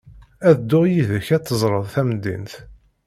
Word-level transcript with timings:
Ad 0.47 0.55
dduɣ 0.59 0.85
yid-k 0.91 1.27
ad 1.35 1.43
teẓreḍ 1.43 1.85
tamdint. 1.93 2.53